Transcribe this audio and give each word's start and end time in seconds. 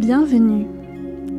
Bienvenue. 0.00 0.66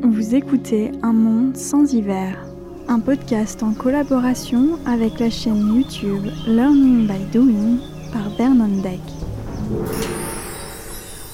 Vous 0.04 0.36
écoutez 0.36 0.92
Un 1.02 1.14
monde 1.14 1.58
sans 1.58 1.92
hiver, 1.96 2.38
un 2.88 3.00
podcast 3.00 3.64
en 3.64 3.74
collaboration 3.74 4.78
avec 4.86 5.20
la 5.20 5.32
chaîne 5.32 5.78
YouTube 5.78 6.28
Learning 6.46 7.08
by 7.08 7.26
Doing 7.34 7.80
par 8.14 8.30
Vernon 8.38 8.84
Deck. 8.84 9.00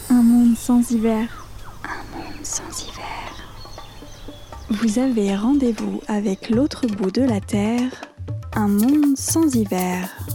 Un 0.10 0.24
monde 0.24 0.56
sans 0.56 0.90
hiver, 0.90 1.46
un 1.84 2.18
monde 2.18 2.44
sans 2.46 2.86
hiver. 2.86 3.52
Vous 4.70 4.98
avez 4.98 5.36
rendez-vous 5.36 6.00
avec 6.08 6.50
l'autre 6.50 6.88
bout 6.88 7.12
de 7.12 7.24
la 7.24 7.42
Terre, 7.42 7.92
un 8.54 8.70
monde 8.70 9.18
sans 9.18 9.54
hiver. 9.54 10.27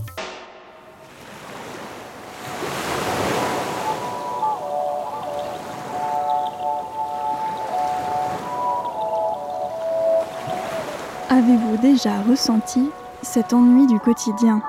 Avez-vous 11.32 11.78
déjà 11.78 12.20
ressenti 12.20 12.90
cet 13.22 13.54
ennui 13.54 13.86
du 13.86 13.98
quotidien 13.98 14.62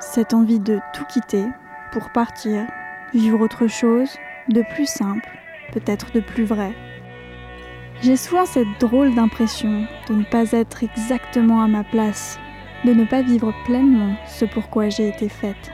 Cette 0.00 0.34
envie 0.34 0.58
de 0.58 0.80
tout 0.92 1.04
quitter 1.04 1.44
pour 1.92 2.10
partir, 2.10 2.66
vivre 3.14 3.40
autre 3.40 3.68
chose, 3.68 4.10
de 4.48 4.64
plus 4.74 4.88
simple, 4.88 5.30
peut-être 5.72 6.10
de 6.12 6.18
plus 6.18 6.42
vrai? 6.42 6.72
J'ai 8.02 8.16
souvent 8.16 8.46
cette 8.46 8.66
drôle 8.80 9.14
d'impression 9.14 9.86
de 10.08 10.14
ne 10.14 10.24
pas 10.24 10.50
être 10.50 10.82
exactement 10.82 11.62
à 11.62 11.68
ma 11.68 11.84
place, 11.84 12.40
de 12.84 12.92
ne 12.92 13.04
pas 13.04 13.22
vivre 13.22 13.54
pleinement 13.64 14.16
ce 14.26 14.44
pourquoi 14.44 14.88
j'ai 14.88 15.06
été 15.06 15.28
faite. 15.28 15.70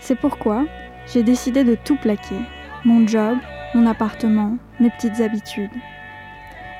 C'est 0.00 0.18
pourquoi 0.18 0.64
j'ai 1.06 1.22
décidé 1.22 1.62
de 1.62 1.76
tout 1.76 1.96
plaquer, 1.98 2.40
mon 2.84 3.06
job, 3.06 3.38
mon 3.72 3.86
appartement, 3.86 4.56
mes 4.80 4.90
petites 4.90 5.20
habitudes. 5.20 5.70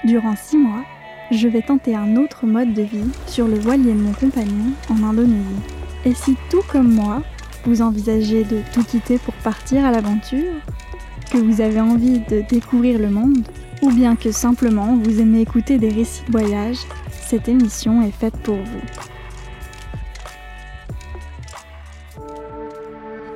Durant 0.02 0.34
six 0.34 0.58
mois, 0.58 0.82
je 1.30 1.48
vais 1.48 1.62
tenter 1.62 1.94
un 1.94 2.16
autre 2.16 2.46
mode 2.46 2.74
de 2.74 2.82
vie 2.82 3.10
sur 3.26 3.48
le 3.48 3.58
voilier 3.58 3.92
de 3.92 3.98
mon 3.98 4.12
compagnon 4.12 4.72
en 4.90 5.02
Indonésie. 5.02 5.62
Et 6.04 6.14
si 6.14 6.36
tout 6.50 6.62
comme 6.70 6.92
moi, 6.92 7.22
vous 7.64 7.82
envisagez 7.82 8.44
de 8.44 8.60
tout 8.72 8.84
quitter 8.84 9.18
pour 9.18 9.34
partir 9.34 9.84
à 9.84 9.90
l'aventure, 9.90 10.52
que 11.30 11.38
vous 11.38 11.60
avez 11.60 11.80
envie 11.80 12.20
de 12.20 12.42
découvrir 12.48 12.98
le 12.98 13.08
monde, 13.08 13.46
ou 13.82 13.90
bien 13.90 14.16
que 14.16 14.30
simplement 14.30 14.98
vous 15.02 15.20
aimez 15.20 15.40
écouter 15.40 15.78
des 15.78 15.88
récits 15.88 16.24
de 16.26 16.32
voyage, 16.32 16.78
cette 17.10 17.48
émission 17.48 18.02
est 18.02 18.10
faite 18.10 18.36
pour 18.38 18.56
vous. 18.56 18.80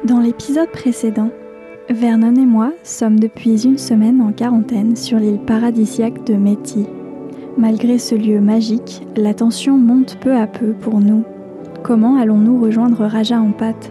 Dans 0.05 0.21
l'épisode 0.21 0.71
précédent, 0.71 1.31
Vernon 1.91 2.35
et 2.37 2.47
moi 2.47 2.73
sommes 2.85 3.19
depuis 3.19 3.65
une 3.65 3.79
semaine 3.79 4.21
en 4.21 4.33
quarantaine 4.33 4.95
sur 4.95 5.19
l'île 5.19 5.41
paradisiaque 5.41 6.25
de 6.25 6.35
Métis 6.35 6.87
Malgré 7.59 7.99
ce 7.99 8.15
lieu 8.15 8.41
magique, 8.41 9.03
la 9.17 9.35
tension 9.35 9.77
monte 9.79 10.17
peu 10.21 10.33
à 10.37 10.47
peu 10.47 10.75
pour 10.75 11.01
nous. 11.01 11.25
Comment 11.83 12.17
allons-nous 12.17 12.63
rejoindre 12.63 13.05
Raja 13.05 13.41
en 13.41 13.51
pâte? 13.51 13.91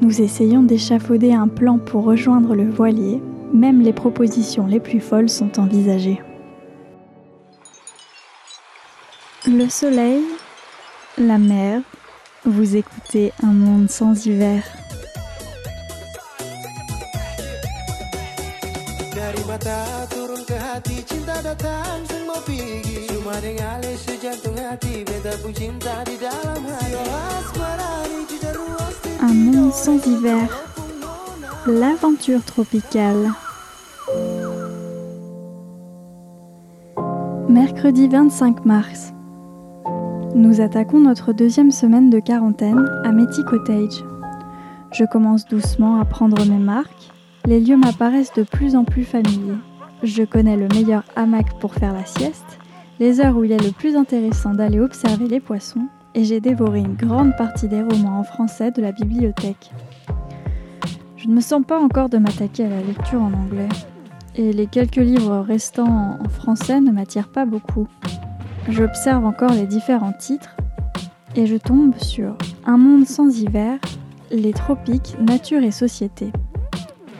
Nous 0.00 0.22
essayons 0.22 0.62
d'échafauder 0.62 1.34
un 1.34 1.46
plan 1.46 1.76
pour 1.76 2.04
rejoindre 2.04 2.54
le 2.54 2.70
voilier, 2.70 3.20
même 3.52 3.82
les 3.82 3.92
propositions 3.92 4.66
les 4.66 4.80
plus 4.80 5.00
folles 5.00 5.28
sont 5.28 5.60
envisagées. 5.60 6.22
Le 9.46 9.68
soleil, 9.68 10.22
la 11.18 11.36
mer, 11.36 11.82
vous 12.46 12.76
écoutez 12.76 13.32
un 13.42 13.52
monde 13.52 13.90
sans 13.90 14.24
hiver. 14.24 14.64
Un 29.20 29.32
monde 29.32 29.72
sans 29.72 30.04
hiver. 30.04 30.48
L'aventure 31.66 32.44
tropicale. 32.44 33.30
Mercredi 37.48 38.08
25 38.08 38.64
mars. 38.64 39.12
Nous 40.34 40.60
attaquons 40.60 40.98
notre 40.98 41.32
deuxième 41.32 41.70
semaine 41.70 42.10
de 42.10 42.18
quarantaine 42.18 42.84
à 43.04 43.12
Métis 43.12 43.44
Cottage. 43.44 44.02
Je 44.90 45.04
commence 45.04 45.46
doucement 45.46 46.00
à 46.00 46.04
prendre 46.04 46.44
mes 46.46 46.58
marques. 46.58 47.11
Les 47.44 47.58
lieux 47.58 47.76
m'apparaissent 47.76 48.32
de 48.34 48.44
plus 48.44 48.76
en 48.76 48.84
plus 48.84 49.02
familiers. 49.02 49.58
Je 50.04 50.22
connais 50.22 50.56
le 50.56 50.68
meilleur 50.68 51.02
hamac 51.16 51.58
pour 51.58 51.74
faire 51.74 51.92
la 51.92 52.04
sieste, 52.04 52.58
les 53.00 53.20
heures 53.20 53.36
où 53.36 53.42
il 53.42 53.50
est 53.50 53.64
le 53.64 53.72
plus 53.72 53.96
intéressant 53.96 54.54
d'aller 54.54 54.78
observer 54.78 55.26
les 55.26 55.40
poissons, 55.40 55.88
et 56.14 56.22
j'ai 56.22 56.40
dévoré 56.40 56.78
une 56.78 56.94
grande 56.94 57.36
partie 57.36 57.66
des 57.66 57.82
romans 57.82 58.20
en 58.20 58.22
français 58.22 58.70
de 58.70 58.80
la 58.80 58.92
bibliothèque. 58.92 59.72
Je 61.16 61.26
ne 61.26 61.34
me 61.34 61.40
sens 61.40 61.64
pas 61.66 61.80
encore 61.80 62.08
de 62.08 62.18
m'attaquer 62.18 62.64
à 62.64 62.68
la 62.68 62.80
lecture 62.80 63.20
en 63.20 63.32
anglais, 63.32 63.68
et 64.36 64.52
les 64.52 64.66
quelques 64.66 64.96
livres 64.96 65.38
restants 65.38 66.18
en 66.24 66.28
français 66.28 66.80
ne 66.80 66.92
m'attirent 66.92 67.32
pas 67.32 67.44
beaucoup. 67.44 67.88
J'observe 68.68 69.24
encore 69.24 69.52
les 69.52 69.66
différents 69.66 70.12
titres, 70.12 70.54
et 71.34 71.46
je 71.46 71.56
tombe 71.56 71.98
sur 71.98 72.36
Un 72.64 72.76
monde 72.76 73.06
sans 73.06 73.36
hiver, 73.36 73.80
Les 74.30 74.52
tropiques, 74.52 75.16
nature 75.20 75.62
et 75.62 75.72
société 75.72 76.32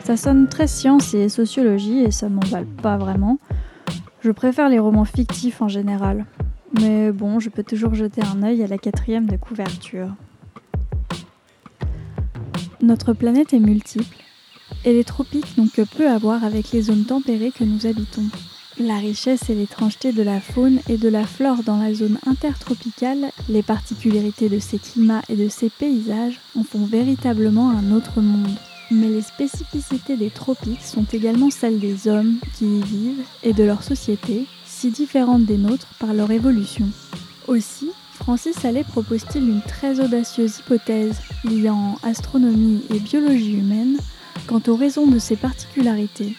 ça 0.03 0.17
sonne 0.17 0.49
très 0.49 0.67
science 0.67 1.13
et 1.13 1.29
sociologie 1.29 1.99
et 1.99 2.11
ça 2.11 2.27
m'emballe 2.27 2.65
pas 2.65 2.97
vraiment. 2.97 3.39
Je 4.21 4.31
préfère 4.31 4.69
les 4.69 4.79
romans 4.79 5.05
fictifs 5.05 5.61
en 5.61 5.69
général. 5.69 6.25
Mais 6.79 7.11
bon, 7.11 7.39
je 7.39 7.49
peux 7.49 7.63
toujours 7.63 7.95
jeter 7.95 8.21
un 8.21 8.43
œil 8.43 8.63
à 8.63 8.67
la 8.67 8.77
quatrième 8.77 9.27
de 9.27 9.37
couverture. 9.37 10.09
Notre 12.81 13.13
planète 13.13 13.53
est 13.53 13.59
multiple 13.59 14.17
et 14.83 14.91
les 14.91 15.05
tropiques 15.05 15.57
n'ont 15.57 15.67
que 15.67 15.83
peu 15.83 16.09
à 16.09 16.17
voir 16.17 16.43
avec 16.43 16.71
les 16.71 16.81
zones 16.81 17.05
tempérées 17.05 17.51
que 17.51 17.63
nous 17.63 17.85
habitons. 17.85 18.25
La 18.79 18.97
richesse 18.97 19.49
et 19.49 19.55
l'étrangeté 19.55 20.11
de 20.11 20.23
la 20.23 20.41
faune 20.41 20.79
et 20.89 20.97
de 20.97 21.07
la 21.07 21.25
flore 21.25 21.63
dans 21.63 21.77
la 21.77 21.93
zone 21.93 22.17
intertropicale, 22.25 23.29
les 23.47 23.63
particularités 23.63 24.49
de 24.49 24.59
ces 24.59 24.79
climats 24.79 25.21
et 25.29 25.35
de 25.35 25.47
ces 25.47 25.69
paysages 25.69 26.41
en 26.57 26.63
font 26.63 26.85
véritablement 26.85 27.69
un 27.69 27.91
autre 27.91 28.19
monde. 28.19 28.57
Mais 28.93 29.09
les 29.09 29.23
spécificités 29.23 30.15
des 30.17 30.29
tropiques 30.29 30.83
sont 30.83 31.05
également 31.11 31.49
celles 31.49 31.79
des 31.79 32.07
hommes 32.07 32.37
qui 32.55 32.65
y 32.65 32.81
vivent 32.81 33.25
et 33.41 33.51
de 33.51 33.63
leur 33.63 33.81
société, 33.81 34.45
si 34.65 34.91
différentes 34.91 35.45
des 35.45 35.57
nôtres 35.57 35.95
par 35.99 36.13
leur 36.13 36.29
évolution. 36.29 36.87
Aussi, 37.47 37.89
Francis 38.11 38.63
Allais 38.63 38.83
propose-t-il 38.83 39.49
une 39.49 39.63
très 39.63 39.99
audacieuse 39.99 40.59
hypothèse 40.59 41.19
liant 41.43 41.97
astronomie 42.03 42.83
et 42.93 42.99
biologie 42.99 43.57
humaine 43.57 43.97
quant 44.45 44.61
aux 44.67 44.75
raisons 44.75 45.07
de 45.07 45.17
ces 45.17 45.37
particularités. 45.37 46.35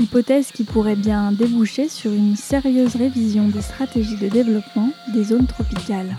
Hypothèse 0.00 0.52
qui 0.52 0.62
pourrait 0.62 0.94
bien 0.94 1.32
déboucher 1.32 1.88
sur 1.88 2.12
une 2.12 2.36
sérieuse 2.36 2.94
révision 2.94 3.48
des 3.48 3.62
stratégies 3.62 4.18
de 4.18 4.28
développement 4.28 4.90
des 5.12 5.24
zones 5.24 5.48
tropicales. 5.48 6.16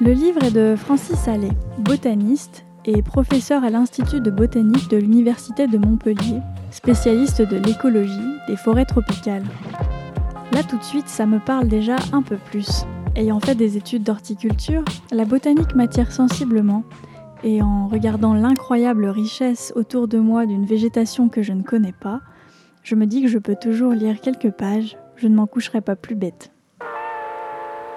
Le 0.00 0.12
livre 0.12 0.44
est 0.44 0.52
de 0.52 0.76
Francis 0.76 1.26
Allais, 1.26 1.56
botaniste 1.78 2.64
et 2.84 3.02
professeur 3.02 3.64
à 3.64 3.70
l'Institut 3.70 4.20
de 4.20 4.30
botanique 4.30 4.88
de 4.90 4.96
l'Université 4.96 5.66
de 5.66 5.78
Montpellier, 5.78 6.40
spécialiste 6.70 7.42
de 7.42 7.56
l'écologie 7.56 8.36
des 8.48 8.56
forêts 8.56 8.84
tropicales. 8.84 9.44
Là 10.52 10.62
tout 10.62 10.76
de 10.76 10.84
suite, 10.84 11.08
ça 11.08 11.26
me 11.26 11.38
parle 11.38 11.68
déjà 11.68 11.96
un 12.12 12.22
peu 12.22 12.36
plus. 12.36 12.84
Ayant 13.14 13.40
fait 13.40 13.54
des 13.54 13.76
études 13.76 14.02
d'horticulture, 14.02 14.84
la 15.10 15.24
botanique 15.24 15.74
m'attire 15.74 16.12
sensiblement, 16.12 16.84
et 17.44 17.62
en 17.62 17.88
regardant 17.88 18.34
l'incroyable 18.34 19.06
richesse 19.06 19.72
autour 19.76 20.08
de 20.08 20.18
moi 20.18 20.46
d'une 20.46 20.66
végétation 20.66 21.28
que 21.28 21.42
je 21.42 21.52
ne 21.52 21.62
connais 21.62 21.92
pas, 21.92 22.20
je 22.82 22.94
me 22.94 23.06
dis 23.06 23.22
que 23.22 23.28
je 23.28 23.38
peux 23.38 23.56
toujours 23.56 23.92
lire 23.92 24.20
quelques 24.20 24.50
pages, 24.50 24.96
je 25.16 25.28
ne 25.28 25.34
m'en 25.34 25.46
coucherai 25.46 25.80
pas 25.80 25.96
plus 25.96 26.14
bête. 26.14 26.52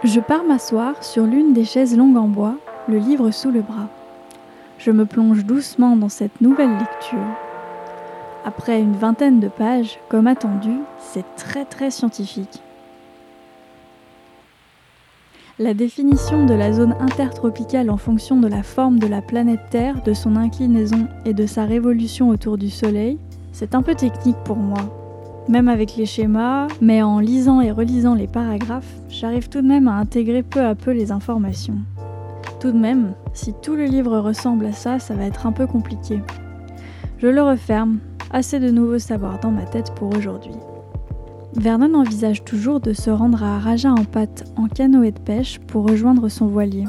Je 0.04 0.20
pars 0.20 0.44
m'asseoir 0.44 1.04
sur 1.04 1.26
l'une 1.26 1.54
des 1.54 1.66
chaises 1.66 1.98
longues 1.98 2.18
en 2.18 2.28
bois, 2.28 2.58
le 2.88 2.98
livre 2.98 3.32
sous 3.32 3.52
le 3.52 3.62
bras 3.62 3.90
je 4.78 4.92
me 4.92 5.06
plonge 5.06 5.46
doucement 5.46 5.96
dans 5.96 6.10
cette 6.10 6.42
nouvelle 6.42 6.78
lecture. 6.78 7.20
Après 8.46 8.80
une 8.80 8.96
vingtaine 8.96 9.40
de 9.40 9.48
pages, 9.48 10.00
comme 10.10 10.28
attendu, 10.28 10.72
c'est 11.00 11.26
très 11.36 11.66
très 11.66 11.90
scientifique. 11.90 12.62
La 15.58 15.74
définition 15.74 16.46
de 16.46 16.54
la 16.54 16.74
zone 16.74 16.96
intertropicale 17.00 17.90
en 17.90 17.96
fonction 17.96 18.36
de 18.42 18.48
la 18.48 18.62
forme 18.62 19.00
de 19.00 19.08
la 19.08 19.22
planète 19.22 19.62
Terre, 19.72 20.04
de 20.04 20.14
son 20.14 20.36
inclinaison 20.36 21.08
et 21.26 21.34
de 21.34 21.46
sa 21.46 21.64
révolution 21.64 22.28
autour 22.28 22.58
du 22.58 22.70
Soleil, 22.70 23.18
c'est 23.54 23.74
un 23.74 23.82
peu 23.82 23.96
technique 23.96 24.38
pour 24.44 24.58
moi. 24.58 24.82
Même 25.48 25.70
avec 25.70 25.96
les 25.96 26.06
schémas, 26.06 26.68
mais 26.82 27.02
en 27.02 27.20
lisant 27.20 27.62
et 27.62 27.72
relisant 27.72 28.16
les 28.16 28.28
paragraphes, 28.28 29.00
j'arrive 29.08 29.48
tout 29.48 29.62
de 29.62 29.68
même 29.68 29.88
à 29.88 29.94
intégrer 29.94 30.44
peu 30.44 30.60
à 30.60 30.76
peu 30.76 30.92
les 30.92 31.12
informations. 31.12 31.78
Tout 32.66 32.72
de 32.72 32.78
même, 32.80 33.14
si 33.34 33.54
tout 33.54 33.76
le 33.76 33.86
livre 33.86 34.18
ressemble 34.18 34.66
à 34.66 34.72
ça, 34.72 34.98
ça 34.98 35.14
va 35.14 35.26
être 35.26 35.46
un 35.46 35.52
peu 35.52 35.68
compliqué. 35.68 36.24
Je 37.20 37.28
le 37.28 37.44
referme 37.44 38.00
assez 38.32 38.60
de 38.60 38.72
nouveaux 38.72 38.98
savoirs 38.98 39.40
dans 39.40 39.52
ma 39.52 39.66
tête 39.66 39.94
pour 39.94 40.18
aujourd'hui. 40.18 40.56
Vernon 41.54 41.94
envisage 41.94 42.44
toujours 42.44 42.80
de 42.80 42.92
se 42.92 43.12
rendre 43.12 43.44
à 43.44 43.60
Raja 43.60 43.92
en 43.92 44.04
pâte 44.04 44.46
en 44.56 44.68
canoë 44.68 45.12
de 45.12 45.20
pêche 45.20 45.60
pour 45.60 45.88
rejoindre 45.88 46.28
son 46.28 46.48
voilier. 46.48 46.86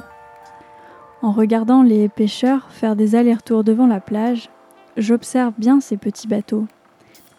En 1.21 1.33
regardant 1.33 1.83
les 1.83 2.09
pêcheurs 2.09 2.71
faire 2.71 2.97
des 2.97 3.15
allers-retours 3.15 3.63
devant 3.63 3.87
la 3.87 4.01
plage, 4.01 4.49
j'observe 4.97 5.53
bien 5.59 5.81
ces 5.81 5.99
petits 5.99 6.27
bateaux. 6.27 6.65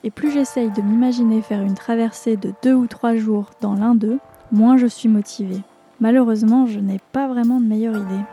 Et 0.03 0.11
plus 0.11 0.29
j'essaye 0.29 0.69
de 0.69 0.83
m'imaginer 0.83 1.41
faire 1.41 1.63
une 1.63 1.73
traversée 1.73 2.37
de 2.37 2.53
deux 2.61 2.75
ou 2.75 2.85
trois 2.85 3.15
jours 3.15 3.49
dans 3.61 3.73
l'un 3.73 3.95
d'eux, 3.95 4.19
moins 4.51 4.77
je 4.77 4.85
suis 4.85 5.09
motivée. 5.09 5.63
Malheureusement, 5.99 6.67
je 6.67 6.79
n'ai 6.79 6.99
pas 7.11 7.27
vraiment 7.27 7.59
de 7.59 7.65
meilleure 7.65 7.97
idée. 7.97 8.23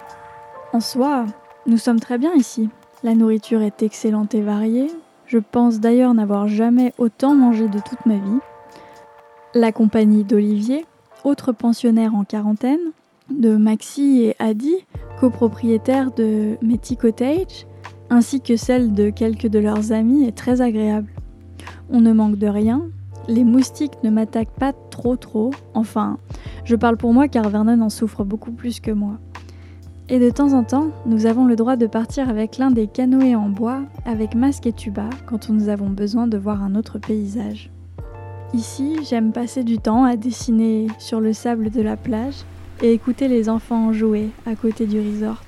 En 0.72 0.80
soi, 0.80 1.26
nous 1.66 1.78
sommes 1.78 2.00
très 2.00 2.18
bien 2.18 2.34
ici. 2.34 2.68
La 3.02 3.14
nourriture 3.14 3.62
est 3.62 3.82
excellente 3.82 4.34
et 4.34 4.42
variée. 4.42 4.90
Je 5.26 5.38
pense 5.38 5.80
d'ailleurs 5.80 6.14
n'avoir 6.14 6.48
jamais 6.48 6.92
autant 6.98 7.34
mangé 7.34 7.68
de 7.68 7.78
toute 7.78 8.04
ma 8.06 8.16
vie. 8.16 8.40
La 9.54 9.72
compagnie 9.72 10.24
d'Olivier, 10.24 10.84
autre 11.24 11.52
pensionnaire 11.52 12.14
en 12.14 12.24
quarantaine, 12.24 12.92
de 13.30 13.56
Maxi 13.56 14.24
et 14.24 14.36
Adi, 14.38 14.74
copropriétaires 15.18 16.12
de 16.12 16.56
Metty 16.60 16.96
Cottage, 16.96 17.66
ainsi 18.10 18.40
que 18.40 18.56
celle 18.56 18.92
de 18.92 19.08
quelques 19.10 19.46
de 19.46 19.58
leurs 19.58 19.92
amis, 19.92 20.26
est 20.26 20.36
très 20.36 20.60
agréable. 20.60 21.10
On 21.90 22.00
ne 22.00 22.12
manque 22.12 22.36
de 22.36 22.46
rien, 22.46 22.82
les 23.28 23.44
moustiques 23.44 24.02
ne 24.02 24.10
m'attaquent 24.10 24.58
pas 24.58 24.72
trop 24.90 25.16
trop, 25.16 25.50
enfin, 25.74 26.18
je 26.64 26.76
parle 26.76 26.96
pour 26.96 27.12
moi 27.12 27.28
car 27.28 27.48
Vernon 27.48 27.80
en 27.80 27.90
souffre 27.90 28.24
beaucoup 28.24 28.52
plus 28.52 28.80
que 28.80 28.90
moi. 28.90 29.18
Et 30.08 30.18
de 30.18 30.28
temps 30.28 30.52
en 30.52 30.64
temps, 30.64 30.88
nous 31.06 31.24
avons 31.24 31.46
le 31.46 31.56
droit 31.56 31.76
de 31.76 31.86
partir 31.86 32.28
avec 32.28 32.58
l'un 32.58 32.70
des 32.70 32.86
canoës 32.86 33.36
en 33.36 33.48
bois, 33.48 33.80
avec 34.04 34.34
masque 34.34 34.66
et 34.66 34.72
tuba, 34.72 35.08
quand 35.26 35.48
nous 35.48 35.70
avons 35.70 35.88
besoin 35.88 36.26
de 36.26 36.36
voir 36.36 36.62
un 36.62 36.74
autre 36.74 36.98
paysage. 36.98 37.70
Ici, 38.52 38.98
j'aime 39.08 39.32
passer 39.32 39.64
du 39.64 39.78
temps 39.78 40.04
à 40.04 40.16
dessiner 40.16 40.88
sur 40.98 41.20
le 41.20 41.32
sable 41.32 41.70
de 41.70 41.80
la 41.80 41.96
plage 41.96 42.44
et 42.82 42.92
écouter 42.92 43.28
les 43.28 43.48
enfants 43.48 43.92
jouer 43.92 44.28
à 44.44 44.54
côté 44.54 44.86
du 44.86 45.00
resort. 45.00 45.42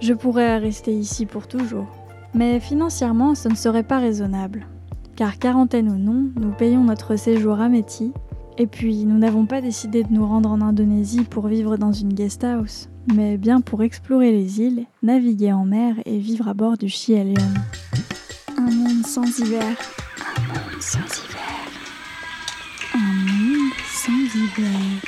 Je 0.00 0.14
pourrais 0.14 0.58
rester 0.58 0.92
ici 0.92 1.24
pour 1.24 1.46
toujours. 1.46 1.86
Mais 2.34 2.60
financièrement, 2.60 3.34
ce 3.34 3.48
ne 3.48 3.54
serait 3.54 3.82
pas 3.82 3.98
raisonnable. 3.98 4.66
Car 5.16 5.38
quarantaine 5.38 5.88
ou 5.88 5.96
non, 5.96 6.30
nous 6.36 6.50
payons 6.52 6.84
notre 6.84 7.16
séjour 7.16 7.60
à 7.60 7.68
Métis, 7.68 8.12
et 8.58 8.66
puis 8.66 9.06
nous 9.06 9.18
n'avons 9.18 9.46
pas 9.46 9.60
décidé 9.60 10.02
de 10.02 10.12
nous 10.12 10.26
rendre 10.26 10.50
en 10.50 10.60
Indonésie 10.60 11.24
pour 11.24 11.46
vivre 11.46 11.76
dans 11.78 11.92
une 11.92 12.12
guest 12.12 12.44
house, 12.44 12.89
mais 13.06 13.36
bien 13.36 13.60
pour 13.60 13.82
explorer 13.82 14.32
les 14.32 14.60
îles, 14.60 14.86
naviguer 15.02 15.52
en 15.52 15.64
mer 15.64 15.94
et 16.04 16.18
vivre 16.18 16.48
à 16.48 16.54
bord 16.54 16.76
du 16.76 16.88
Chielion. 16.88 17.34
Un 18.56 18.70
monde 18.70 19.06
sans 19.06 19.38
hiver. 19.38 19.76
Un 20.18 20.52
monde 20.52 20.80
sans 20.80 20.98
hiver. 20.98 21.40
Un 22.94 22.98
monde 22.98 23.72
sans 23.86 24.12
hiver. 24.36 25.00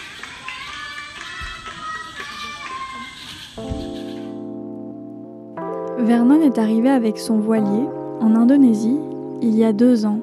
Vernon 5.99 6.43
est 6.43 6.59
arrivé 6.59 6.91
avec 6.91 7.19
son 7.19 7.38
voilier 7.38 7.87
en 8.21 8.35
Indonésie 8.35 8.99
il 9.43 9.56
y 9.56 9.65
a 9.65 9.73
deux 9.73 10.06
ans, 10.06 10.21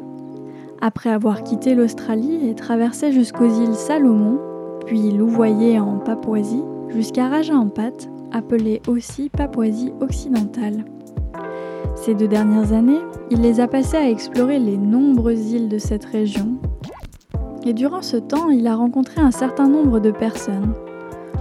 après 0.82 1.10
avoir 1.10 1.44
quitté 1.44 1.76
l'Australie 1.76 2.50
et 2.50 2.56
traversé 2.56 3.12
jusqu'aux 3.12 3.50
îles 3.50 3.76
Salomon, 3.76 4.40
puis 4.86 5.12
louvoyé 5.12 5.78
en 5.78 5.98
Papouasie, 5.98 6.64
jusqu'à 6.90 7.30
Raja 7.30 7.56
Ampat, 7.56 8.10
appelée 8.32 8.82
aussi 8.88 9.30
Papouasie 9.30 9.94
occidentale. 10.02 10.86
Ces 11.96 12.16
deux 12.16 12.28
dernières 12.28 12.74
années, 12.74 13.02
il 13.30 13.42
les 13.42 13.60
a 13.60 13.68
passées 13.68 13.98
à 13.98 14.10
explorer 14.10 14.60
les 14.60 14.78
nombreuses 14.78 15.52
îles 15.52 15.70
de 15.70 15.78
cette 15.78 16.06
région. 16.06 16.58
Et 17.66 17.74
durant 17.74 18.02
ce 18.02 18.18
temps, 18.18 18.50
il 18.50 18.68
a 18.68 18.76
rencontré 18.76 19.22
un 19.22 19.32
certain 19.32 19.68
nombre 19.68 20.00
de 20.00 20.12
personnes, 20.12 20.74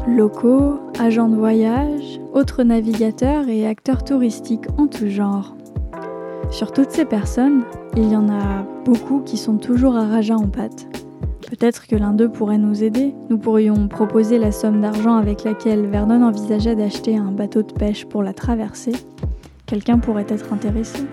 locaux, 0.07 0.81
agents 0.99 1.29
de 1.29 1.37
voyage, 1.37 2.21
autres 2.33 2.63
navigateurs 2.63 3.49
et 3.49 3.67
acteurs 3.67 4.05
touristiques 4.05 4.67
en 4.79 4.87
tout 4.87 5.09
genre. 5.09 5.55
Sur 6.51 6.73
toutes 6.73 6.91
ces 6.91 7.05
personnes, 7.05 7.63
il 7.97 8.11
y 8.11 8.17
en 8.17 8.29
a 8.29 8.65
beaucoup 8.85 9.21
qui 9.21 9.37
sont 9.37 9.59
toujours 9.59 9.97
à 9.97 10.07
Raja 10.07 10.37
en 10.37 10.49
pâte. 10.49 10.87
Peut-être 11.49 11.87
que 11.87 11.97
l'un 11.97 12.13
d'eux 12.13 12.29
pourrait 12.29 12.59
nous 12.59 12.85
aider. 12.85 13.15
Nous 13.31 13.39
pourrions 13.39 13.89
proposer 13.89 14.39
la 14.39 14.53
somme 14.53 14.83
d'argent 14.83 15.17
avec 15.17 15.45
laquelle 15.45 15.87
Vernon 15.87 16.23
envisageait 16.23 16.77
d'acheter 16.77 17.17
un 17.17 17.33
bateau 17.33 17.63
de 17.63 17.73
pêche 17.73 18.05
pour 18.05 18.23
la 18.23 18.35
traverser. 18.35 18.93
Quelqu'un 19.65 19.99
pourrait 19.99 20.27
être 20.29 20.53
intéressé. 20.53 21.07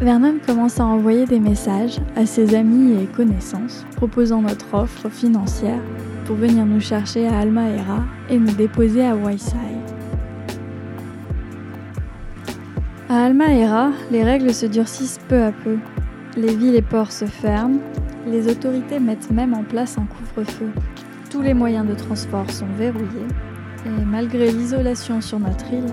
Vernon 0.00 0.34
commence 0.46 0.78
à 0.78 0.84
envoyer 0.84 1.26
des 1.26 1.40
messages 1.40 1.98
à 2.14 2.26
ses 2.26 2.54
amis 2.54 2.92
et 2.92 3.06
connaissances 3.06 3.84
proposant 3.96 4.40
notre 4.40 4.72
offre 4.72 5.08
financière 5.08 5.82
pour 6.24 6.36
venir 6.36 6.64
nous 6.64 6.80
chercher 6.80 7.26
à 7.26 7.40
Almaera 7.40 8.04
et 8.30 8.38
nous 8.38 8.52
déposer 8.52 9.04
à 9.04 9.16
Waisai. 9.16 9.56
À 13.08 13.24
Almaera, 13.24 13.90
les 14.12 14.22
règles 14.22 14.54
se 14.54 14.66
durcissent 14.66 15.20
peu 15.28 15.42
à 15.42 15.50
peu. 15.50 15.76
Les 16.36 16.54
villes 16.54 16.76
et 16.76 16.82
ports 16.82 17.12
se 17.12 17.26
ferment, 17.26 17.78
les 18.26 18.48
autorités 18.50 18.98
mettent 18.98 19.30
même 19.30 19.52
en 19.52 19.64
place 19.64 19.98
un 19.98 20.06
couvre-feu. 20.06 20.70
Tous 21.30 21.42
les 21.42 21.52
moyens 21.52 21.86
de 21.86 21.94
transport 21.94 22.50
sont 22.50 22.68
verrouillés 22.78 23.28
et 23.84 24.04
malgré 24.04 24.50
l'isolation 24.50 25.20
sur 25.20 25.38
notre 25.38 25.70
île, 25.72 25.92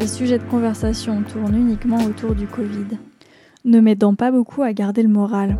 les 0.00 0.06
sujets 0.06 0.38
de 0.38 0.44
conversation 0.44 1.22
tournent 1.22 1.56
uniquement 1.56 2.02
autour 2.04 2.34
du 2.34 2.46
Covid, 2.46 2.98
ne 3.64 3.80
m'aidant 3.80 4.14
pas 4.14 4.30
beaucoup 4.30 4.62
à 4.62 4.72
garder 4.72 5.02
le 5.02 5.08
moral. 5.08 5.58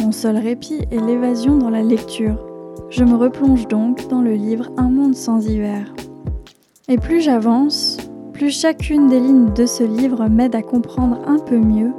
Mon 0.00 0.12
seul 0.12 0.36
répit 0.36 0.82
est 0.90 1.00
l'évasion 1.00 1.56
dans 1.56 1.70
la 1.70 1.82
lecture, 1.82 2.44
je 2.90 3.04
me 3.04 3.14
replonge 3.14 3.66
donc 3.68 4.08
dans 4.08 4.20
le 4.20 4.34
livre 4.34 4.70
Un 4.76 4.90
monde 4.90 5.14
sans 5.14 5.48
hiver. 5.48 5.94
Et 6.88 6.98
plus 6.98 7.22
j'avance, 7.22 7.96
plus 8.34 8.50
chacune 8.50 9.08
des 9.08 9.20
lignes 9.20 9.54
de 9.54 9.64
ce 9.64 9.84
livre 9.84 10.28
m'aide 10.28 10.54
à 10.54 10.62
comprendre 10.62 11.18
un 11.26 11.38
peu 11.38 11.56
mieux 11.56 11.92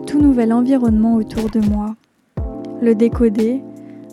tout 0.00 0.20
nouvel 0.20 0.52
environnement 0.52 1.16
autour 1.16 1.50
de 1.50 1.60
moi. 1.60 1.94
Le 2.80 2.94
décoder, 2.94 3.62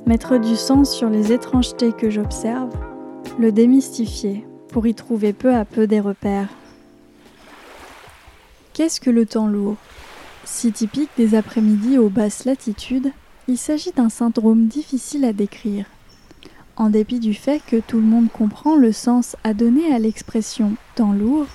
mettre 0.05 0.37
du 0.37 0.55
sens 0.55 0.95
sur 0.95 1.09
les 1.09 1.31
étrangetés 1.31 1.91
que 1.91 2.09
j'observe, 2.09 2.69
le 3.37 3.51
démystifier 3.51 4.45
pour 4.69 4.87
y 4.87 4.93
trouver 4.93 5.33
peu 5.33 5.53
à 5.53 5.65
peu 5.65 5.87
des 5.87 5.99
repères. 5.99 6.49
Qu'est-ce 8.73 9.01
que 9.01 9.09
le 9.09 9.25
temps 9.25 9.47
lourd? 9.47 9.75
Si 10.45 10.71
typique 10.71 11.11
des 11.17 11.35
après-midi 11.35 11.97
aux 11.97 12.09
basses 12.09 12.45
latitudes, 12.45 13.11
il 13.47 13.57
s'agit 13.57 13.91
d'un 13.91 14.09
syndrome 14.09 14.67
difficile 14.67 15.25
à 15.25 15.33
décrire 15.33 15.85
en 16.79 16.89
dépit 16.89 17.19
du 17.19 17.33
fait 17.33 17.61
que 17.67 17.75
tout 17.75 17.97
le 17.97 18.05
monde 18.05 18.31
comprend 18.31 18.75
le 18.75 18.93
sens 18.93 19.35
à 19.43 19.53
donner 19.53 19.93
à 19.93 19.99
l'expression 19.99 20.75
temps 20.95 21.11
lourd, 21.11 21.45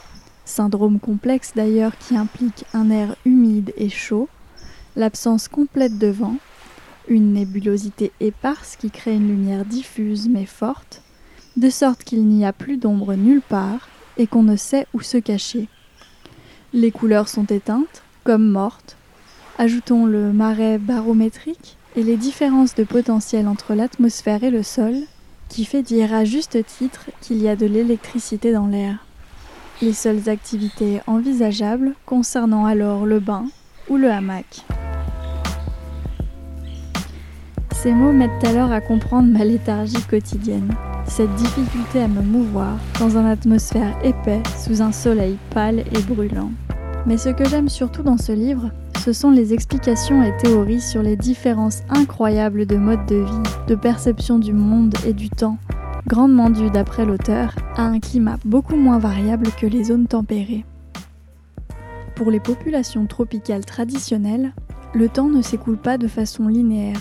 syndrome 0.44 1.00
complexe 1.00 1.52
d'ailleurs 1.54 1.96
qui 1.98 2.16
implique 2.16 2.64
un 2.72 2.90
air 2.90 3.16
humide 3.24 3.72
et 3.76 3.88
chaud, 3.88 4.28
l'absence 4.96 5.48
complète 5.48 5.98
de 5.98 6.08
vent, 6.08 6.36
une 7.08 7.32
nébulosité 7.32 8.12
éparse 8.20 8.76
qui 8.76 8.90
crée 8.90 9.14
une 9.14 9.28
lumière 9.28 9.64
diffuse 9.64 10.28
mais 10.28 10.46
forte, 10.46 11.02
de 11.56 11.70
sorte 11.70 12.04
qu'il 12.04 12.24
n'y 12.26 12.44
a 12.44 12.52
plus 12.52 12.76
d'ombre 12.76 13.14
nulle 13.14 13.42
part 13.42 13.88
et 14.16 14.26
qu'on 14.26 14.42
ne 14.42 14.56
sait 14.56 14.86
où 14.94 15.00
se 15.00 15.18
cacher. 15.18 15.68
Les 16.72 16.90
couleurs 16.90 17.28
sont 17.28 17.44
éteintes, 17.44 18.02
comme 18.24 18.48
mortes. 18.48 18.96
Ajoutons 19.58 20.06
le 20.06 20.32
marais 20.32 20.78
barométrique 20.78 21.76
et 21.94 22.02
les 22.02 22.16
différences 22.16 22.74
de 22.74 22.82
potentiel 22.84 23.46
entre 23.46 23.74
l'atmosphère 23.74 24.42
et 24.42 24.50
le 24.50 24.62
sol 24.62 24.94
qui 25.48 25.64
fait 25.64 25.82
dire 25.82 26.12
à 26.12 26.24
juste 26.24 26.58
titre 26.66 27.10
qu'il 27.20 27.40
y 27.40 27.48
a 27.48 27.54
de 27.54 27.66
l'électricité 27.66 28.52
dans 28.52 28.66
l'air. 28.66 29.03
Les 29.82 29.92
seules 29.92 30.28
activités 30.28 31.00
envisageables 31.08 31.94
concernant 32.06 32.64
alors 32.64 33.06
le 33.06 33.18
bain 33.18 33.46
ou 33.90 33.96
le 33.96 34.08
hamac. 34.08 34.64
Ces 37.72 37.92
mots 37.92 38.12
m'aident 38.12 38.44
alors 38.44 38.70
à 38.70 38.80
comprendre 38.80 39.30
ma 39.36 39.44
léthargie 39.44 40.02
quotidienne, 40.08 40.72
cette 41.06 41.34
difficulté 41.34 42.00
à 42.00 42.08
me 42.08 42.22
mouvoir 42.22 42.78
dans 43.00 43.18
une 43.18 43.26
atmosphère 43.26 43.98
épais 44.04 44.42
sous 44.56 44.80
un 44.80 44.92
soleil 44.92 45.36
pâle 45.50 45.80
et 45.80 46.02
brûlant. 46.02 46.52
Mais 47.06 47.18
ce 47.18 47.28
que 47.30 47.46
j'aime 47.46 47.68
surtout 47.68 48.02
dans 48.02 48.16
ce 48.16 48.32
livre, 48.32 48.70
ce 49.04 49.12
sont 49.12 49.30
les 49.30 49.52
explications 49.52 50.22
et 50.22 50.34
théories 50.38 50.80
sur 50.80 51.02
les 51.02 51.16
différences 51.16 51.82
incroyables 51.90 52.64
de 52.64 52.76
modes 52.76 53.04
de 53.06 53.16
vie, 53.16 53.66
de 53.66 53.74
perception 53.74 54.38
du 54.38 54.54
monde 54.54 54.94
et 55.04 55.12
du 55.12 55.28
temps, 55.28 55.58
grandement 56.06 56.50
dues 56.50 56.70
d'après 56.70 57.06
l'auteur 57.06 57.54
à 57.76 57.82
un 57.82 58.00
climat 58.00 58.38
beaucoup 58.44 58.76
moins 58.76 58.98
variable 58.98 59.48
que 59.58 59.66
les 59.66 59.84
zones 59.84 60.06
tempérées. 60.06 60.64
Pour 62.14 62.30
les 62.30 62.40
populations 62.40 63.06
tropicales 63.06 63.64
traditionnelles, 63.64 64.52
le 64.94 65.08
temps 65.08 65.28
ne 65.28 65.42
s'écoule 65.42 65.78
pas 65.78 65.98
de 65.98 66.06
façon 66.06 66.46
linéaire. 66.46 67.00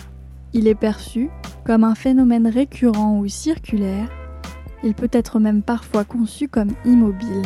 Il 0.53 0.67
est 0.67 0.75
perçu 0.75 1.29
comme 1.65 1.83
un 1.83 1.95
phénomène 1.95 2.47
récurrent 2.47 3.19
ou 3.19 3.27
circulaire. 3.27 4.09
Il 4.83 4.93
peut 4.93 5.09
être 5.11 5.39
même 5.39 5.61
parfois 5.61 6.03
conçu 6.03 6.47
comme 6.47 6.71
immobile. 6.85 7.43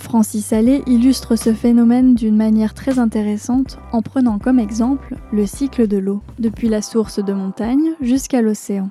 Francis 0.00 0.52
Allais 0.52 0.82
illustre 0.86 1.36
ce 1.36 1.52
phénomène 1.52 2.16
d'une 2.16 2.36
manière 2.36 2.74
très 2.74 2.98
intéressante 2.98 3.78
en 3.92 4.02
prenant 4.02 4.40
comme 4.40 4.58
exemple 4.58 5.14
le 5.32 5.46
cycle 5.46 5.86
de 5.86 5.98
l'eau, 5.98 6.22
depuis 6.40 6.68
la 6.68 6.82
source 6.82 7.22
de 7.22 7.32
montagne 7.32 7.92
jusqu'à 8.00 8.42
l'océan. 8.42 8.90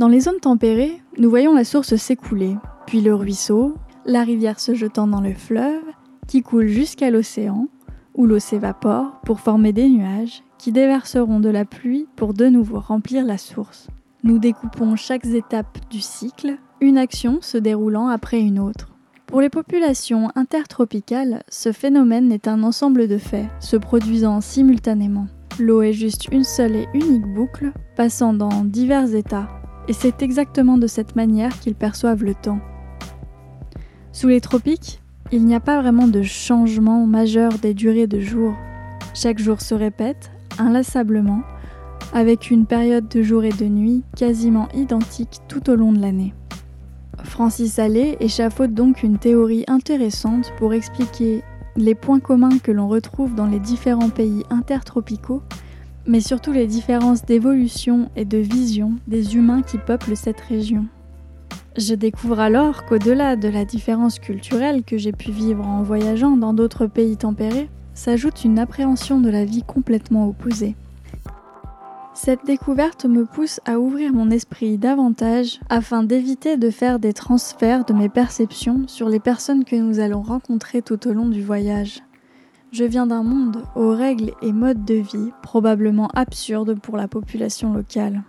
Dans 0.00 0.08
les 0.08 0.20
zones 0.20 0.40
tempérées, 0.40 1.02
nous 1.18 1.28
voyons 1.28 1.54
la 1.54 1.62
source 1.62 1.94
s'écouler, 1.94 2.56
puis 2.86 3.02
le 3.02 3.14
ruisseau, 3.14 3.74
la 4.06 4.22
rivière 4.22 4.58
se 4.58 4.72
jetant 4.72 5.06
dans 5.06 5.20
le 5.20 5.34
fleuve, 5.34 5.82
qui 6.26 6.40
coule 6.40 6.68
jusqu'à 6.68 7.10
l'océan, 7.10 7.68
où 8.14 8.24
l'eau 8.24 8.38
s'évapore 8.38 9.20
pour 9.26 9.40
former 9.40 9.74
des 9.74 9.90
nuages 9.90 10.42
qui 10.56 10.72
déverseront 10.72 11.38
de 11.38 11.50
la 11.50 11.66
pluie 11.66 12.06
pour 12.16 12.32
de 12.32 12.46
nouveau 12.46 12.80
remplir 12.80 13.26
la 13.26 13.36
source. 13.36 13.88
Nous 14.24 14.38
découpons 14.38 14.96
chaque 14.96 15.26
étape 15.26 15.76
du 15.90 16.00
cycle, 16.00 16.56
une 16.80 16.96
action 16.96 17.42
se 17.42 17.58
déroulant 17.58 18.08
après 18.08 18.40
une 18.40 18.58
autre. 18.58 18.94
Pour 19.26 19.42
les 19.42 19.50
populations 19.50 20.30
intertropicales, 20.34 21.42
ce 21.50 21.72
phénomène 21.72 22.32
est 22.32 22.48
un 22.48 22.62
ensemble 22.62 23.06
de 23.06 23.18
faits, 23.18 23.50
se 23.60 23.76
produisant 23.76 24.40
simultanément. 24.40 25.26
L'eau 25.58 25.82
est 25.82 25.92
juste 25.92 26.28
une 26.32 26.44
seule 26.44 26.74
et 26.74 26.88
unique 26.94 27.26
boucle, 27.34 27.72
passant 27.96 28.32
dans 28.32 28.64
divers 28.64 29.14
états, 29.14 29.59
et 29.88 29.92
c'est 29.92 30.22
exactement 30.22 30.78
de 30.78 30.86
cette 30.86 31.16
manière 31.16 31.58
qu'ils 31.60 31.74
perçoivent 31.74 32.24
le 32.24 32.34
temps. 32.34 32.60
Sous 34.12 34.28
les 34.28 34.40
tropiques, 34.40 35.00
il 35.32 35.44
n'y 35.44 35.54
a 35.54 35.60
pas 35.60 35.80
vraiment 35.80 36.08
de 36.08 36.22
changement 36.22 37.06
majeur 37.06 37.52
des 37.54 37.74
durées 37.74 38.06
de 38.06 38.20
jour. 38.20 38.54
Chaque 39.14 39.38
jour 39.38 39.60
se 39.60 39.74
répète, 39.74 40.30
inlassablement, 40.58 41.42
avec 42.12 42.50
une 42.50 42.66
période 42.66 43.08
de 43.08 43.22
jour 43.22 43.44
et 43.44 43.52
de 43.52 43.66
nuit 43.66 44.02
quasiment 44.16 44.68
identique 44.74 45.40
tout 45.48 45.70
au 45.70 45.76
long 45.76 45.92
de 45.92 46.00
l'année. 46.00 46.34
Francis 47.24 47.78
Allais 47.78 48.16
échafaude 48.20 48.74
donc 48.74 49.02
une 49.02 49.18
théorie 49.18 49.64
intéressante 49.68 50.52
pour 50.58 50.72
expliquer 50.74 51.42
les 51.76 51.94
points 51.94 52.20
communs 52.20 52.58
que 52.62 52.72
l'on 52.72 52.88
retrouve 52.88 53.34
dans 53.34 53.46
les 53.46 53.60
différents 53.60 54.10
pays 54.10 54.44
intertropicaux, 54.50 55.42
mais 56.06 56.20
surtout 56.20 56.52
les 56.52 56.66
différences 56.66 57.24
d'évolution 57.24 58.10
et 58.16 58.24
de 58.24 58.38
vision 58.38 58.92
des 59.06 59.36
humains 59.36 59.62
qui 59.62 59.78
peuplent 59.78 60.16
cette 60.16 60.40
région. 60.40 60.86
Je 61.76 61.94
découvre 61.94 62.40
alors 62.40 62.84
qu'au-delà 62.84 63.36
de 63.36 63.48
la 63.48 63.64
différence 63.64 64.18
culturelle 64.18 64.82
que 64.82 64.98
j'ai 64.98 65.12
pu 65.12 65.30
vivre 65.30 65.66
en 65.66 65.82
voyageant 65.82 66.36
dans 66.36 66.52
d'autres 66.52 66.86
pays 66.86 67.16
tempérés, 67.16 67.68
s'ajoute 67.94 68.44
une 68.44 68.58
appréhension 68.58 69.20
de 69.20 69.30
la 69.30 69.44
vie 69.44 69.62
complètement 69.62 70.26
opposée. 70.26 70.74
Cette 72.14 72.44
découverte 72.44 73.06
me 73.06 73.24
pousse 73.24 73.60
à 73.64 73.78
ouvrir 73.78 74.12
mon 74.12 74.30
esprit 74.30 74.78
davantage 74.78 75.60
afin 75.70 76.02
d'éviter 76.02 76.56
de 76.56 76.70
faire 76.70 76.98
des 76.98 77.12
transferts 77.12 77.84
de 77.84 77.94
mes 77.94 78.08
perceptions 78.08 78.82
sur 78.88 79.08
les 79.08 79.20
personnes 79.20 79.64
que 79.64 79.76
nous 79.76 80.00
allons 80.00 80.22
rencontrer 80.22 80.82
tout 80.82 81.08
au 81.08 81.12
long 81.12 81.28
du 81.28 81.42
voyage. 81.42 82.02
Je 82.72 82.84
viens 82.84 83.08
d'un 83.08 83.24
monde 83.24 83.64
aux 83.74 83.90
règles 83.90 84.30
et 84.42 84.52
modes 84.52 84.84
de 84.84 84.94
vie 84.94 85.32
probablement 85.42 86.08
absurdes 86.14 86.78
pour 86.78 86.96
la 86.96 87.08
population 87.08 87.74
locale. 87.74 88.22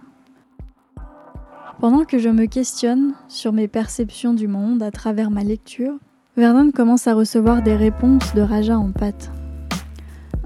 Pendant 1.79 2.05
que 2.05 2.17
je 2.17 2.29
me 2.29 2.45
questionne 2.45 3.13
sur 3.27 3.53
mes 3.53 3.67
perceptions 3.67 4.33
du 4.33 4.47
monde 4.47 4.81
à 4.81 4.89
travers 4.89 5.29
ma 5.29 5.43
lecture, 5.43 5.93
Vernon 6.37 6.71
commence 6.71 7.05
à 7.05 7.13
recevoir 7.13 7.61
des 7.61 7.75
réponses 7.75 8.33
de 8.33 8.41
Raja 8.41 8.79
en 8.79 8.91
pâte. 8.91 9.31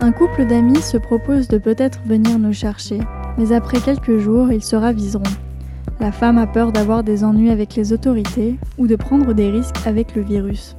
Un 0.02 0.12
couple 0.12 0.46
d'amis 0.46 0.82
se 0.82 0.98
propose 0.98 1.48
de 1.48 1.58
peut-être 1.58 2.02
venir 2.06 2.38
nous 2.38 2.54
chercher, 2.54 3.00
mais 3.38 3.54
après 3.54 3.80
quelques 3.80 4.18
jours, 4.18 4.52
ils 4.52 4.64
se 4.64 4.76
raviseront. 4.76 5.24
La 6.02 6.12
femme 6.12 6.38
a 6.38 6.48
peur 6.48 6.74
d'avoir 6.74 7.06
des 7.06 7.24
ennuis 7.24 7.50
avec 7.50 7.76
les 7.76 7.94
autorités 7.94 8.58
ou 8.78 8.88
de 8.88 8.98
prendre 8.98 9.32
des 9.32 9.50
risques 9.50 9.88
avec 9.88 10.16
le 10.16 10.22
virus. 10.22 10.76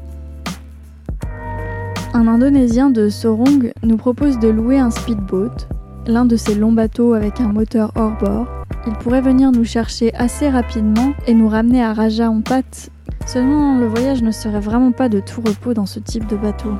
Un 2.17 2.29
Indonésien 2.29 2.89
de 2.89 3.11
Sorong 3.11 3.75
nous 3.83 3.99
propose 3.99 4.39
de 4.39 4.49
louer 4.49 4.79
un 4.79 4.91
speedboat, 4.91 5.69
l'un 6.07 6.25
de 6.25 6.37
ces 6.37 6.55
longs 6.55 6.73
bateaux 6.73 7.13
avec 7.13 7.43
un 7.43 7.53
moteur 7.53 7.93
hors 7.95 8.17
bord. 8.17 8.47
Il 8.87 8.95
pourrait 8.95 9.21
venir 9.21 9.53
nous 9.53 9.67
chercher 9.67 10.15
assez 10.15 10.49
rapidement 10.49 11.13
et 11.27 11.35
nous 11.35 11.47
ramener 11.47 11.85
à 11.85 11.93
Raja 11.93 12.31
en 12.31 12.41
pâte. 12.41 12.89
Seulement, 13.27 13.79
le 13.79 13.87
voyage 13.87 14.23
ne 14.23 14.31
serait 14.31 14.61
vraiment 14.61 14.93
pas 14.93 15.11
de 15.11 15.21
tout 15.21 15.43
repos 15.43 15.75
dans 15.75 15.85
ce 15.85 16.01
type 16.01 16.27
de 16.27 16.37
bateau. 16.37 16.73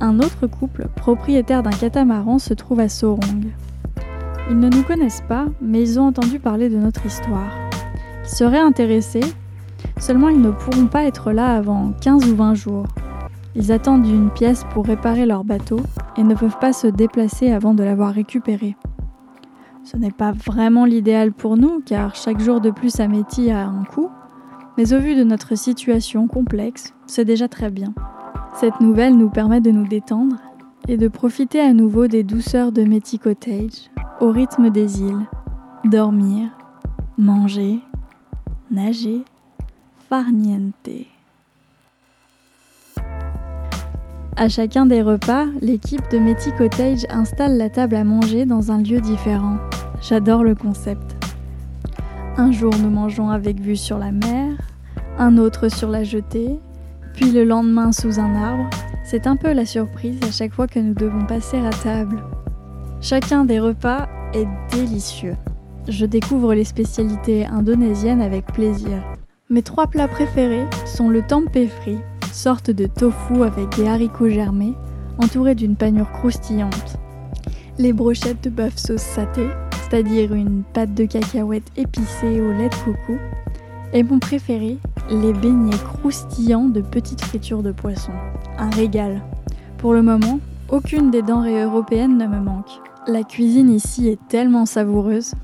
Un 0.00 0.20
autre 0.20 0.46
couple, 0.46 0.86
propriétaire 0.96 1.62
d'un 1.62 1.68
catamaran, 1.68 2.38
se 2.38 2.54
trouve 2.54 2.80
à 2.80 2.88
Sorong. 2.88 3.44
Ils 4.48 4.58
ne 4.58 4.70
nous 4.70 4.84
connaissent 4.84 5.24
pas, 5.28 5.44
mais 5.60 5.82
ils 5.82 6.00
ont 6.00 6.06
entendu 6.06 6.38
parler 6.38 6.70
de 6.70 6.78
notre 6.78 7.04
histoire. 7.04 7.68
Ils 8.24 8.30
seraient 8.30 8.58
intéressés, 8.58 9.34
seulement 9.98 10.30
ils 10.30 10.40
ne 10.40 10.50
pourront 10.50 10.86
pas 10.86 11.04
être 11.04 11.30
là 11.30 11.54
avant 11.54 11.92
15 12.00 12.30
ou 12.30 12.36
20 12.36 12.54
jours. 12.54 12.86
Ils 13.54 13.70
attendent 13.70 14.06
une 14.06 14.30
pièce 14.30 14.64
pour 14.72 14.86
réparer 14.86 15.26
leur 15.26 15.44
bateau 15.44 15.80
et 16.16 16.22
ne 16.22 16.34
peuvent 16.34 16.58
pas 16.58 16.72
se 16.72 16.86
déplacer 16.86 17.50
avant 17.50 17.74
de 17.74 17.84
l'avoir 17.84 18.14
récupéré. 18.14 18.76
Ce 19.84 19.96
n'est 19.96 20.12
pas 20.12 20.32
vraiment 20.32 20.84
l'idéal 20.84 21.32
pour 21.32 21.56
nous 21.56 21.82
car 21.84 22.14
chaque 22.14 22.40
jour 22.40 22.60
de 22.60 22.70
plus 22.70 23.00
à 23.00 23.08
Métis 23.08 23.50
a 23.50 23.66
un 23.66 23.84
coût, 23.84 24.10
mais 24.78 24.94
au 24.94 25.00
vu 25.00 25.14
de 25.14 25.24
notre 25.24 25.56
situation 25.56 26.28
complexe, 26.28 26.94
c'est 27.06 27.24
déjà 27.24 27.48
très 27.48 27.70
bien. 27.70 27.92
Cette 28.54 28.80
nouvelle 28.80 29.16
nous 29.16 29.28
permet 29.28 29.60
de 29.60 29.70
nous 29.70 29.86
détendre 29.86 30.36
et 30.88 30.96
de 30.96 31.08
profiter 31.08 31.60
à 31.60 31.72
nouveau 31.72 32.06
des 32.06 32.22
douceurs 32.22 32.72
de 32.72 32.84
Métis 32.84 33.18
Cottage 33.18 33.90
au 34.20 34.30
rythme 34.30 34.70
des 34.70 35.02
îles, 35.02 35.26
dormir, 35.84 36.48
manger, 37.18 37.80
nager, 38.70 39.22
farniente. 40.08 40.88
À 44.34 44.48
chacun 44.48 44.86
des 44.86 45.02
repas, 45.02 45.44
l'équipe 45.60 46.10
de 46.10 46.18
Métis 46.18 46.54
Cottage 46.56 47.04
installe 47.10 47.58
la 47.58 47.68
table 47.68 47.96
à 47.96 48.02
manger 48.02 48.46
dans 48.46 48.72
un 48.72 48.78
lieu 48.78 48.98
différent. 48.98 49.58
J'adore 50.00 50.42
le 50.42 50.54
concept. 50.54 51.16
Un 52.38 52.50
jour, 52.50 52.72
nous 52.82 52.88
mangeons 52.88 53.28
avec 53.28 53.60
vue 53.60 53.76
sur 53.76 53.98
la 53.98 54.10
mer, 54.10 54.56
un 55.18 55.36
autre 55.36 55.68
sur 55.68 55.90
la 55.90 56.02
jetée, 56.02 56.58
puis 57.12 57.30
le 57.30 57.44
lendemain 57.44 57.92
sous 57.92 58.18
un 58.18 58.34
arbre. 58.34 58.70
C'est 59.04 59.26
un 59.26 59.36
peu 59.36 59.52
la 59.52 59.66
surprise 59.66 60.18
à 60.26 60.30
chaque 60.30 60.54
fois 60.54 60.66
que 60.66 60.78
nous 60.78 60.94
devons 60.94 61.26
passer 61.26 61.58
à 61.58 61.70
table. 61.70 62.24
Chacun 63.02 63.44
des 63.44 63.60
repas 63.60 64.08
est 64.32 64.48
délicieux. 64.74 65.36
Je 65.88 66.06
découvre 66.06 66.54
les 66.54 66.64
spécialités 66.64 67.44
indonésiennes 67.44 68.22
avec 68.22 68.46
plaisir. 68.46 69.02
Mes 69.50 69.62
trois 69.62 69.88
plats 69.88 70.08
préférés 70.08 70.66
sont 70.86 71.10
le 71.10 71.20
tempeh 71.20 71.68
frit, 71.68 71.98
sorte 72.34 72.70
de 72.70 72.86
tofu 72.86 73.42
avec 73.42 73.76
des 73.76 73.86
haricots 73.86 74.28
germés, 74.28 74.74
entouré 75.18 75.54
d'une 75.54 75.76
panure 75.76 76.10
croustillante. 76.12 76.98
Les 77.78 77.92
brochettes 77.92 78.44
de 78.44 78.50
bœuf 78.50 78.76
sauce 78.76 79.02
saté, 79.02 79.46
c'est-à-dire 79.82 80.32
une 80.34 80.62
pâte 80.72 80.94
de 80.94 81.04
cacahuètes 81.04 81.70
épicée 81.76 82.40
au 82.40 82.52
lait 82.52 82.68
de 82.68 82.74
coco. 82.84 83.18
Et 83.92 84.02
mon 84.02 84.18
préféré, 84.18 84.78
les 85.10 85.32
beignets 85.32 85.76
croustillants 85.76 86.68
de 86.68 86.80
petites 86.80 87.22
fritures 87.22 87.62
de 87.62 87.72
poisson. 87.72 88.12
Un 88.58 88.70
régal. 88.70 89.22
Pour 89.78 89.92
le 89.92 90.02
moment, 90.02 90.40
aucune 90.70 91.10
des 91.10 91.22
denrées 91.22 91.62
européennes 91.62 92.16
ne 92.16 92.26
me 92.26 92.40
manque. 92.40 92.70
La 93.06 93.22
cuisine 93.22 93.70
ici 93.70 94.08
est 94.08 94.20
tellement 94.28 94.64
savoureuse. 94.64 95.34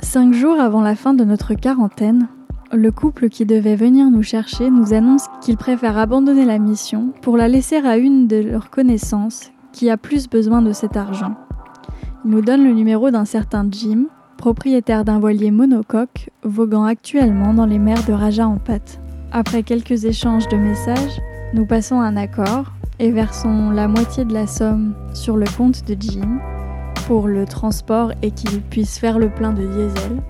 Cinq 0.00 0.34
jours 0.34 0.60
avant 0.60 0.80
la 0.80 0.94
fin 0.94 1.14
de 1.14 1.24
notre 1.24 1.54
quarantaine, 1.54 2.28
le 2.72 2.90
couple 2.90 3.28
qui 3.28 3.46
devait 3.46 3.76
venir 3.76 4.10
nous 4.10 4.22
chercher 4.22 4.70
nous 4.70 4.92
annonce 4.92 5.26
qu'il 5.40 5.56
préfère 5.56 5.96
abandonner 5.96 6.44
la 6.44 6.58
mission 6.58 7.12
pour 7.22 7.36
la 7.36 7.48
laisser 7.48 7.76
à 7.76 7.96
une 7.96 8.26
de 8.26 8.36
leurs 8.36 8.70
connaissances 8.70 9.50
qui 9.72 9.88
a 9.88 9.96
plus 9.96 10.28
besoin 10.28 10.60
de 10.60 10.72
cet 10.72 10.96
argent. 10.96 11.34
Il 12.24 12.30
nous 12.30 12.42
donne 12.42 12.64
le 12.64 12.72
numéro 12.72 13.10
d'un 13.10 13.24
certain 13.24 13.66
Jim, 13.70 14.06
propriétaire 14.36 15.04
d'un 15.04 15.18
voilier 15.18 15.50
monocoque 15.50 16.30
voguant 16.42 16.84
actuellement 16.84 17.54
dans 17.54 17.66
les 17.66 17.78
mers 17.78 18.04
de 18.04 18.12
Raja 18.12 18.46
en 18.46 18.58
pâte. 18.58 19.00
Après 19.32 19.62
quelques 19.62 20.04
échanges 20.04 20.48
de 20.48 20.56
messages, 20.56 21.20
nous 21.54 21.64
passons 21.64 22.00
un 22.00 22.16
accord 22.16 22.72
et 22.98 23.10
versons 23.10 23.70
la 23.70 23.88
moitié 23.88 24.24
de 24.24 24.34
la 24.34 24.46
somme 24.46 24.94
sur 25.14 25.36
le 25.36 25.46
compte 25.56 25.86
de 25.86 25.96
Jim 25.98 26.38
pour 27.06 27.28
le 27.28 27.46
transport 27.46 28.12
et 28.20 28.30
qu'il 28.30 28.60
puisse 28.60 28.98
faire 28.98 29.18
le 29.18 29.30
plein 29.30 29.52
de 29.52 29.66
diesel. 29.66 30.22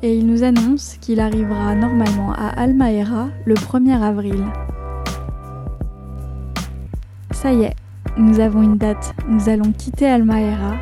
Et 0.00 0.16
il 0.16 0.26
nous 0.26 0.44
annonce 0.44 0.96
qu'il 1.00 1.18
arrivera 1.18 1.74
normalement 1.74 2.32
à 2.32 2.48
Almaera 2.48 3.30
le 3.44 3.54
1er 3.54 4.00
avril. 4.00 4.44
Ça 7.32 7.52
y 7.52 7.62
est, 7.62 7.74
nous 8.16 8.38
avons 8.38 8.62
une 8.62 8.76
date. 8.76 9.14
Nous 9.28 9.48
allons 9.48 9.72
quitter 9.72 10.06
Almaera. 10.06 10.76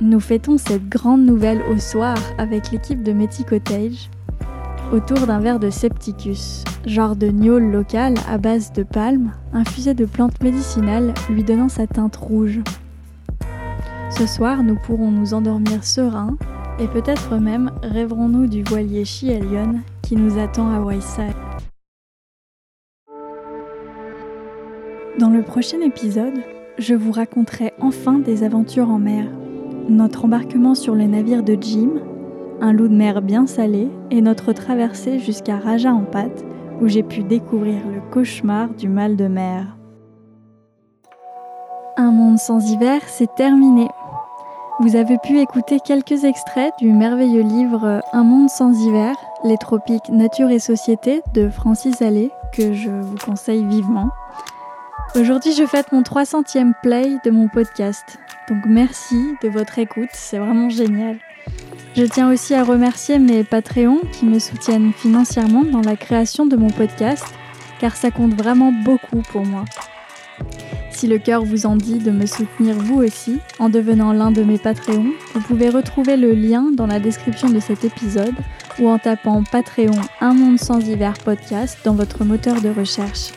Nous 0.00 0.20
fêtons 0.20 0.56
cette 0.56 0.88
grande 0.88 1.26
nouvelle 1.26 1.62
au 1.70 1.78
soir 1.78 2.16
avec 2.38 2.70
l'équipe 2.70 3.02
de 3.02 3.12
Métis 3.12 3.44
Cottage 3.44 4.08
autour 4.90 5.26
d'un 5.26 5.40
verre 5.40 5.58
de 5.58 5.68
Septicus, 5.68 6.64
genre 6.86 7.14
de 7.14 7.30
gnôle 7.30 7.70
local 7.70 8.14
à 8.26 8.38
base 8.38 8.72
de 8.72 8.84
palme, 8.84 9.32
infusé 9.52 9.92
de 9.92 10.06
plantes 10.06 10.42
médicinales 10.42 11.12
lui 11.28 11.44
donnant 11.44 11.68
sa 11.68 11.86
teinte 11.86 12.16
rouge. 12.16 12.60
Ce 14.10 14.26
soir, 14.26 14.62
nous 14.62 14.76
pourrons 14.76 15.10
nous 15.10 15.34
endormir 15.34 15.84
sereins 15.84 16.38
et 16.80 16.86
peut-être 16.86 17.36
même 17.36 17.70
rêverons-nous 17.82 18.46
du 18.46 18.62
voilier 18.62 19.04
Chielion 19.04 19.80
qui 20.02 20.16
nous 20.16 20.38
attend 20.38 20.70
à 20.70 20.80
Wayside. 20.80 21.34
Dans 25.18 25.30
le 25.30 25.42
prochain 25.42 25.80
épisode, 25.80 26.38
je 26.78 26.94
vous 26.94 27.10
raconterai 27.10 27.72
enfin 27.80 28.20
des 28.20 28.44
aventures 28.44 28.88
en 28.88 28.98
mer. 28.98 29.26
Notre 29.88 30.26
embarquement 30.26 30.76
sur 30.76 30.94
le 30.94 31.04
navire 31.04 31.42
de 31.42 31.56
Jim, 31.60 31.90
un 32.60 32.72
loup 32.72 32.86
de 32.86 32.94
mer 32.94 33.22
bien 33.22 33.46
salé 33.48 33.88
et 34.10 34.20
notre 34.20 34.52
traversée 34.52 35.18
jusqu'à 35.18 35.56
Raja 35.56 35.92
en 35.92 36.04
pâte 36.04 36.44
où 36.80 36.86
j'ai 36.86 37.02
pu 37.02 37.24
découvrir 37.24 37.80
le 37.92 38.00
cauchemar 38.12 38.68
du 38.68 38.88
mal 38.88 39.16
de 39.16 39.26
mer. 39.26 39.76
Un 41.96 42.12
monde 42.12 42.38
sans 42.38 42.70
hiver, 42.70 43.00
c'est 43.08 43.34
terminé. 43.34 43.88
Vous 44.80 44.94
avez 44.94 45.18
pu 45.18 45.40
écouter 45.40 45.80
quelques 45.80 46.22
extraits 46.22 46.72
du 46.78 46.92
merveilleux 46.92 47.42
livre 47.42 48.00
Un 48.12 48.22
monde 48.22 48.48
sans 48.48 48.72
hiver, 48.86 49.16
les 49.42 49.56
tropiques, 49.56 50.08
nature 50.08 50.50
et 50.50 50.60
société 50.60 51.20
de 51.34 51.50
Francis 51.50 52.00
Allais, 52.00 52.30
que 52.52 52.72
je 52.72 52.88
vous 52.88 53.16
conseille 53.16 53.64
vivement. 53.64 54.10
Aujourd'hui, 55.16 55.52
je 55.52 55.66
fête 55.66 55.90
mon 55.90 56.02
300e 56.02 56.74
play 56.80 57.16
de 57.24 57.32
mon 57.32 57.48
podcast. 57.48 58.18
Donc 58.48 58.66
merci 58.66 59.16
de 59.42 59.48
votre 59.48 59.80
écoute, 59.80 60.10
c'est 60.12 60.38
vraiment 60.38 60.70
génial. 60.70 61.16
Je 61.96 62.04
tiens 62.04 62.30
aussi 62.30 62.54
à 62.54 62.62
remercier 62.62 63.18
mes 63.18 63.42
Patreons 63.42 64.02
qui 64.12 64.26
me 64.26 64.38
soutiennent 64.38 64.92
financièrement 64.92 65.64
dans 65.64 65.82
la 65.82 65.96
création 65.96 66.46
de 66.46 66.54
mon 66.54 66.70
podcast, 66.70 67.24
car 67.80 67.96
ça 67.96 68.12
compte 68.12 68.34
vraiment 68.34 68.70
beaucoup 68.70 69.22
pour 69.32 69.44
moi. 69.44 69.64
Si 70.98 71.06
le 71.06 71.18
cœur 71.18 71.44
vous 71.44 71.64
en 71.64 71.76
dit 71.76 72.00
de 72.00 72.10
me 72.10 72.26
soutenir 72.26 72.74
vous 72.74 72.96
aussi, 72.96 73.38
en 73.60 73.68
devenant 73.68 74.12
l'un 74.12 74.32
de 74.32 74.42
mes 74.42 74.58
Patreons, 74.58 75.12
vous 75.32 75.40
pouvez 75.42 75.68
retrouver 75.68 76.16
le 76.16 76.32
lien 76.32 76.72
dans 76.76 76.88
la 76.88 76.98
description 76.98 77.48
de 77.50 77.60
cet 77.60 77.84
épisode 77.84 78.34
ou 78.80 78.88
en 78.88 78.98
tapant 78.98 79.44
Patreon 79.44 79.94
Un 80.20 80.34
Monde 80.34 80.58
sans 80.58 80.80
hiver 80.80 81.14
podcast 81.24 81.78
dans 81.84 81.94
votre 81.94 82.24
moteur 82.24 82.60
de 82.62 82.70
recherche. 82.70 83.30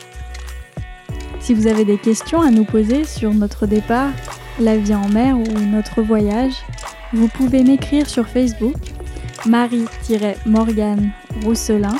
Si 1.38 1.54
vous 1.54 1.68
avez 1.68 1.84
des 1.84 1.98
questions 1.98 2.40
à 2.40 2.50
nous 2.50 2.64
poser 2.64 3.04
sur 3.04 3.32
notre 3.32 3.66
départ, 3.66 4.10
la 4.58 4.76
vie 4.76 4.96
en 4.96 5.08
mer 5.10 5.38
ou 5.38 5.60
notre 5.60 6.02
voyage, 6.02 6.54
vous 7.12 7.28
pouvez 7.28 7.62
m'écrire 7.62 8.10
sur 8.10 8.26
Facebook 8.26 8.74
Marie-Morgane 9.46 11.12
Rousselin 11.44 11.94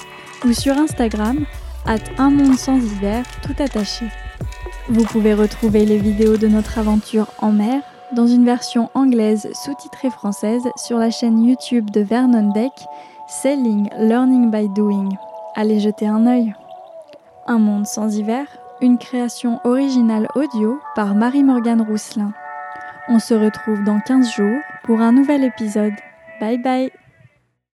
ou 0.45 0.53
sur 0.53 0.77
Instagram 0.77 1.47
at 1.87 2.01
Un 2.19 2.31
Monde 2.31 2.59
sans 2.59 2.79
hiver 2.79 3.23
tout 3.43 3.63
attaché. 3.63 4.07
Vous 4.89 5.05
pouvez 5.05 5.33
retrouver 5.33 5.87
les 5.87 5.99
vidéos 5.99 6.37
de 6.37 6.49
notre 6.49 6.79
aventure 6.79 7.33
en 7.39 7.53
mer 7.53 7.83
dans 8.13 8.27
une 8.27 8.45
version 8.45 8.91
anglaise 8.95 9.49
sous-titrée 9.55 10.11
française 10.11 10.69
sur 10.77 10.99
la 10.99 11.11
chaîne 11.11 11.45
YouTube 11.45 11.91
de 11.91 12.01
Vernon 12.01 12.53
Deck, 12.53 12.73
Selling 13.29 13.89
Learning 13.97 14.51
by 14.51 14.69
Doing. 14.71 15.11
Allez 15.55 15.79
jeter 15.79 16.07
un 16.07 16.27
œil. 16.27 16.53
Un 17.47 17.59
monde 17.59 17.87
sans 17.87 18.17
hiver, 18.17 18.47
une 18.81 18.99
création 18.99 19.61
originale 19.65 20.27
audio 20.35 20.79
par 20.97 21.15
Marie-Morgane 21.15 21.83
Rousselin. 21.83 22.33
On 23.09 23.19
se 23.19 23.35
retrouve 23.35 23.85
dans 23.85 24.01
15 24.01 24.33
jours 24.33 24.61
pour 24.85 25.01
un 25.01 25.13
nouvel 25.13 25.45
épisode. 25.45 25.95
Bye 26.41 26.59
bye 26.59 26.93